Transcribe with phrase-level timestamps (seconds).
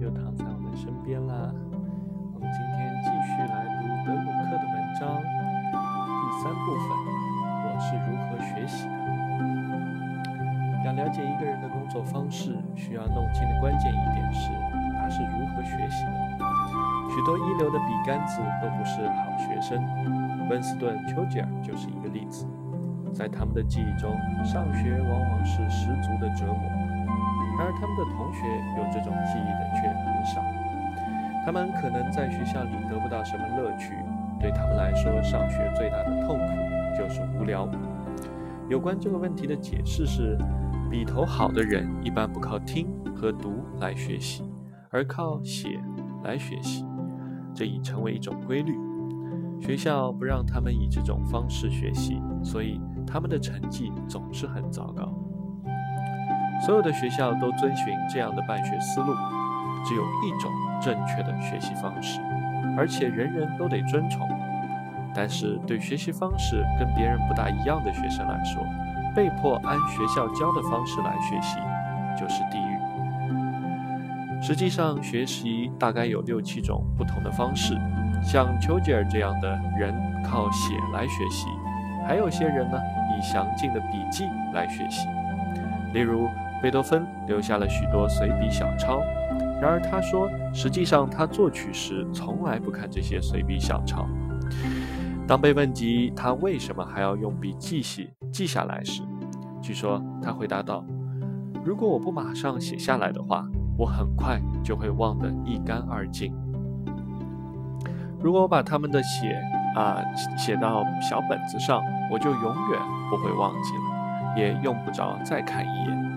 [0.00, 1.52] 又躺在我们身边啦。
[2.32, 6.88] 我们今天继续来读德鲁克的文章第三部分：
[7.68, 8.96] 我是如何学习的。
[10.86, 14.48] 要了解一个人的工作方式，需要弄清的关键一点是
[14.96, 16.12] 他是如何学习的。
[17.10, 19.84] 许多一流的笔杆子都不是好学生，
[20.48, 22.46] 温斯顿·丘吉尔就是一个例子。
[23.12, 26.62] 在他们的记忆中，上学往往是十足的折磨。
[27.60, 28.46] 而，他们的同学
[28.78, 30.40] 有这种记忆的却很少。
[31.44, 33.92] 他们可能在学校里得不到什么乐趣，
[34.40, 36.54] 对他们来说，上学最大的痛苦
[36.96, 37.68] 就是无聊。
[38.68, 40.38] 有关这个问题的解释是：
[40.90, 44.42] 笔头好的人一般不靠听和读来学习，
[44.90, 45.78] 而靠写
[46.24, 46.84] 来学习。
[47.54, 48.74] 这已成为一种规律。
[49.60, 52.80] 学校不让他们以这种方式学习，所以。
[53.06, 55.12] 他们的成绩总是很糟糕。
[56.64, 59.14] 所有的学校都遵循这样的办学思路，
[59.84, 62.20] 只有一种正确的学习方式，
[62.76, 64.28] 而且人人都得遵从。
[65.14, 68.62] 但是对学习方式跟别人不大一样的学生来说，
[69.14, 71.58] 被迫按学校教的方式来学习
[72.16, 72.78] 就是地狱。
[74.42, 77.76] 实际上，学习大概有六七种不同的方式。
[78.22, 81.46] 像丘吉尔这样的人靠写来学习，
[82.06, 83.20] 还有些人呢以。
[83.22, 84.24] 详尽的笔记
[84.54, 85.06] 来学习，
[85.92, 86.26] 例如
[86.62, 89.00] 贝多芬留下了许多随笔小抄，
[89.60, 94.06] 然而他说，实际上他作曲时从来不看这些随笔小抄。
[95.26, 99.02] 当被问及他为什么还要用笔记写记下来时，
[99.62, 100.84] 据说他回答道
[101.64, 103.46] ：“如果我不马上写下来的话，
[103.78, 106.34] 我很快就会忘得一干二净。
[108.22, 109.40] 如果我把他们的写……”
[109.76, 110.02] 啊，
[110.36, 111.80] 写到小本子上，
[112.10, 116.09] 我就永远不会忘记了，也用不着再看一眼。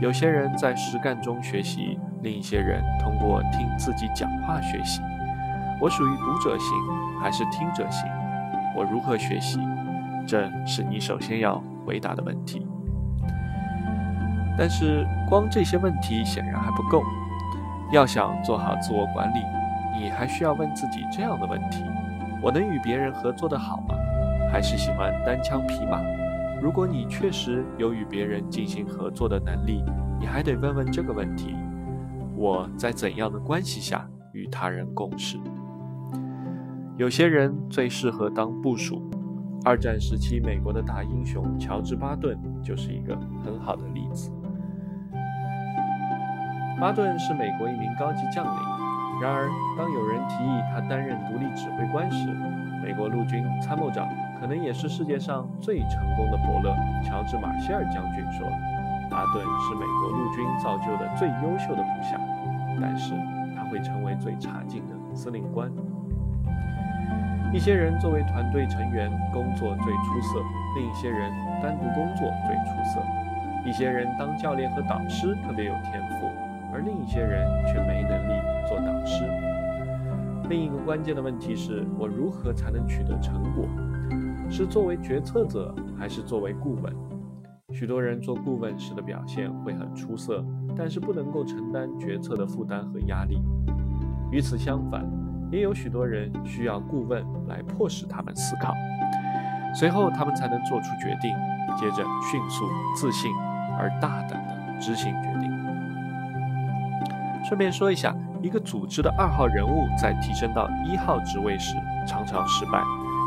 [0.00, 5.02] 有些人在实干中学习，另一些人通过听自己讲话学习。
[5.78, 6.66] 我属于读者型
[7.20, 8.08] 还是听者型？
[8.74, 9.58] 我如何学习？
[10.26, 12.66] 这是你首先要回答的问题。
[14.56, 17.02] 但是，光这些问题显然还不够。
[17.92, 19.42] 要想做好自我管理，
[19.98, 21.84] 你还需要问自己这样的问题。
[22.40, 23.94] 我能与别人合作的好吗？
[24.50, 25.98] 还是喜欢单枪匹马？
[26.60, 29.82] 如果你确实有与别人进行合作的能力，
[30.18, 31.56] 你还得问问这个问题：
[32.36, 35.38] 我在怎样的关系下与他人共事？
[36.98, 39.02] 有些人最适合当部属。
[39.64, 44.30] 二战时期美国的大英雄乔治·巴顿就是一个很好的例子。
[46.78, 48.62] 巴顿是美国一名高级将领。
[49.22, 52.26] 然而，当有人提议他担任独立指挥官时，
[52.82, 54.08] 美国陆军参谋长
[54.40, 56.74] 可能也是世界上最成功的伯乐
[57.04, 58.48] 乔治·马歇尔将军说
[59.10, 62.18] ：“巴顿是美国陆军造就的最优秀的部下，
[62.80, 63.14] 但是
[63.54, 65.70] 他会成为最差劲的司令官。”
[67.52, 70.40] 一些人作为团队成员工作最出色，
[70.76, 71.30] 另一些人
[71.60, 73.00] 单独工作最出色。
[73.66, 76.30] 一些人当教练和导师特别有天赋。
[76.72, 79.24] 而另一些人却没能力做导师。
[80.48, 83.64] 另一个关键的问题是我如何才能取得成果？
[84.50, 86.92] 是作为决策者，还是作为顾问？
[87.72, 90.44] 许多人做顾问时的表现会很出色，
[90.76, 93.40] 但是不能够承担决策的负担和压力。
[94.32, 95.08] 与此相反，
[95.52, 98.74] 也有许多人需要顾问来迫使他们思考，
[99.72, 101.30] 随后他们才能做出决定，
[101.78, 102.64] 接着迅速、
[102.96, 103.30] 自信
[103.78, 105.48] 而大胆地执行决定。
[107.44, 112.82] 顺便说一下，一个组织的二号人物在提升到一号职位时常常失败，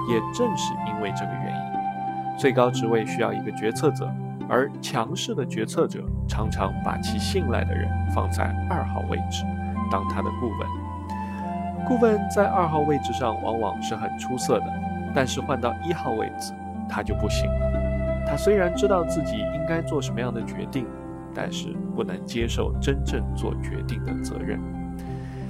[0.09, 2.37] 也正是因为这个原因。
[2.37, 4.11] 最高职位需要一个决策者，
[4.49, 9.43] 而强势的决策者常常把其信赖的人放在二号位置，
[9.91, 10.67] 当他的顾问。
[11.87, 14.65] 顾问在二号位置上往往是很出色的，
[15.13, 16.53] 但是换到一号位置，
[16.89, 18.25] 他就不行了。
[18.27, 20.85] 他虽然知道自己应该做什么样的决定。
[21.35, 24.59] 但是不能接受真正做决定的责任。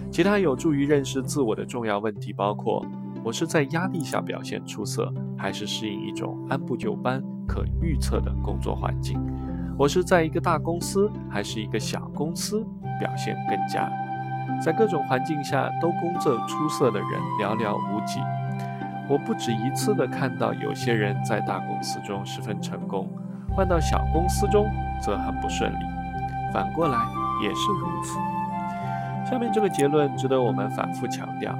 [0.09, 2.85] 其他有助于认识自我的重要问题包括：
[3.23, 9.17] 我是在压力下表现出色，还是适应一种按部就班、可预测的工作环境？
[9.77, 12.65] 我是在一个大公司，还是一个小公司
[12.99, 13.89] 表现更佳？
[14.61, 17.09] 在各种环境下都工作出色的人
[17.39, 18.19] 寥寥无几。
[19.09, 23.09] 我不止一次地看到有些人在大公司中十分成功。
[23.55, 24.65] 换到小公司中
[25.01, 25.85] 则很不顺利，
[26.53, 26.97] 反过来
[27.41, 28.17] 也是如此。
[29.29, 31.57] 下面这个结论值得我们反复强调：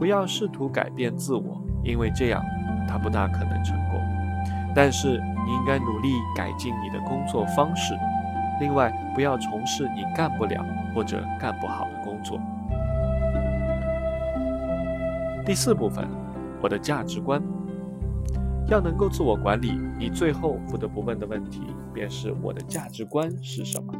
[0.00, 2.42] 不要试图改变自我，因为这样
[2.88, 4.00] 他不大可能成功。
[4.74, 7.92] 但是你应该努力改进你的工作方式。
[8.60, 10.64] 另外，不要从事你干不了
[10.94, 12.40] 或者干不好的工作。
[15.44, 16.08] 第四部分，
[16.62, 17.42] 我的价值观。
[18.68, 21.60] 要能够自我管理，你最后不得不问的问题
[21.92, 23.92] 便是我的价值观是什么？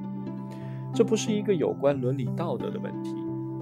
[0.94, 3.14] 这不是一个有关伦理道德的问题，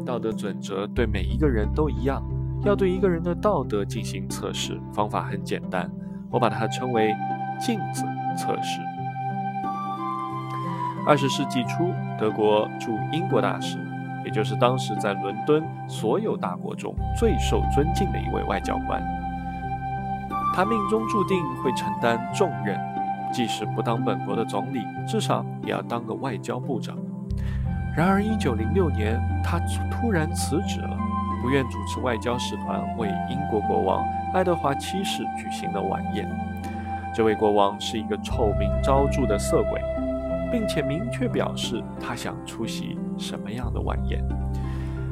[0.09, 2.23] 道德准则对每一个人都一样。
[2.65, 5.91] 要对一个人的道德进行测试，方法很简单，
[6.31, 7.15] 我把它称为
[7.61, 8.81] 镜子测试。
[11.07, 13.77] 二十世纪初，德国驻英国大使，
[14.25, 19.03] 也就是当时在伦敦所有大国中最受尊敬的一位外交官。
[20.55, 22.81] 他命中注定会承担重任，
[23.31, 26.97] 即使不当本国的总理，至少也要当个外交部长。
[27.97, 29.59] 然而，一九零六年，他
[29.91, 30.97] 突然辞职了，
[31.43, 36.29] 不愿主持外交使团为英国国王爱德华七世举行的晚宴。
[37.15, 39.81] 这位国王是一个臭名昭著的色鬼，
[40.53, 44.23] 并且明确表示他想出席什么样的晚宴。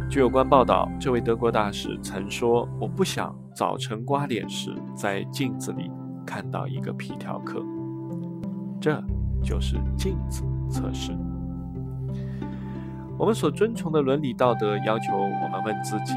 [0.08, 5.90] 据有关报道，这位德国大使曾说：“我不想早晨刮脸时在镜子里
[6.24, 7.60] 看到一个皮条客。”
[8.80, 9.02] 这
[9.42, 11.10] 就是镜子测试。
[13.18, 16.14] 我们所遵从的伦理道德要求我们问自己：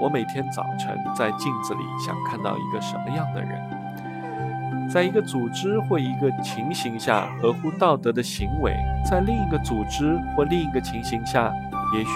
[0.00, 4.88] 我每天早晨在镜子里想看到一个什么样的人？
[4.88, 8.76] 在一个组织或一个情形下合乎道德的行为，
[9.08, 11.52] 在另一个组织或另一个情形下，
[11.94, 12.10] 也许。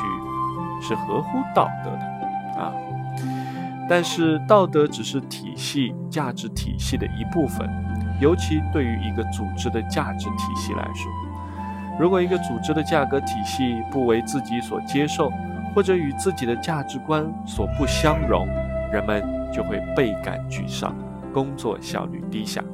[0.83, 2.73] 是合乎道德的啊，
[3.87, 7.69] 但是道德只是体系、价值体系的一部分，
[8.19, 11.13] 尤其对于一个组织的价值体系来说，
[12.01, 15.31] 如果一个组织的价格体系不为自己所接受，
[15.75, 18.49] 或者与自己的价值观所不相容，
[18.91, 20.97] 人们就会倍感沮丧，
[21.31, 22.65] 工作效率低下。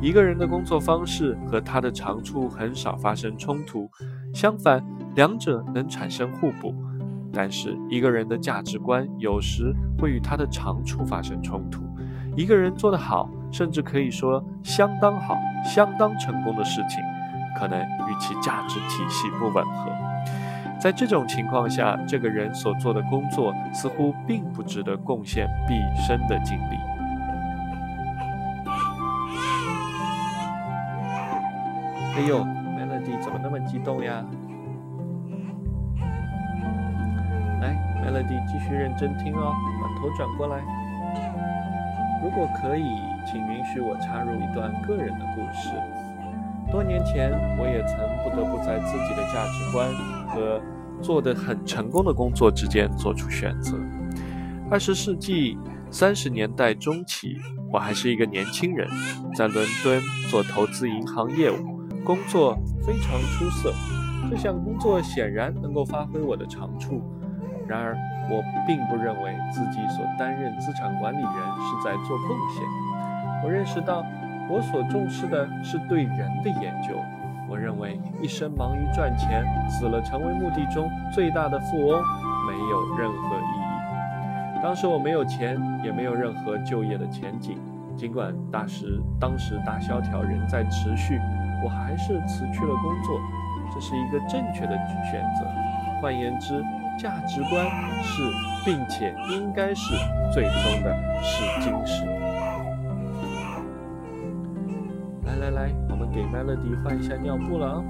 [0.00, 3.88] 一个人的工作方式和他的长处很少发生冲突，
[4.34, 4.84] 相反。
[5.14, 6.74] 两者能产生互补，
[7.32, 11.84] 但是一个人的价值观有时会与他的长处发生冲突。
[12.36, 15.34] 一个人做得好，甚至可以说相当好、
[15.64, 17.02] 相当成功的事情，
[17.56, 19.90] 可能与其价值体系不吻合。
[20.78, 26.76] 在这种情况下，这个人所做的工作似乎并不值得贡献毕生的精力。
[32.14, 34.22] 哎呦，Melody 怎么那么激动呀
[37.60, 37.74] 来
[38.04, 40.62] ？Melody，继续认真听哦，把头转过来。
[42.22, 45.70] 如果可以，请允许我插入一段个人的故事。
[46.70, 49.88] 多年前，我也曾不得不在自己的价值观
[50.28, 50.60] 和
[51.00, 53.78] 做得很成功的工作之间做出选择。
[54.70, 55.56] 二十世纪
[55.90, 57.36] 三十年代中期，
[57.72, 58.88] 我还是一个年轻人，
[59.34, 61.56] 在伦敦做投资银行业务，
[62.04, 63.72] 工作非常出色。
[64.28, 67.00] 这项工作显然能够发挥我的长处。
[67.68, 67.96] 然而，
[68.28, 72.64] 我并不认为自己所担任资产管理人是在做贡献。
[73.44, 74.04] 我认识到，
[74.48, 76.94] 我所重视的是对人的研究。
[77.48, 82.02] 我认为，一生忙于赚钱，死了成为墓地中最大的富翁，
[82.46, 84.62] 没有任何意义。
[84.62, 87.58] 当时我没有钱，也没有任何就业的前景。
[87.96, 91.20] 尽管大时当时大萧条仍在持续，
[91.64, 93.20] 我还是辞去了工作。
[93.72, 94.76] 这是一个正确的
[95.10, 95.46] 选择。
[96.00, 96.62] 换言之，
[96.98, 97.64] 价值观
[98.02, 98.22] 是，
[98.64, 99.94] 并且应该是
[100.32, 102.25] 最终的试金石。
[105.56, 107.82] 来，我们给 Melody 换一下尿布了啊。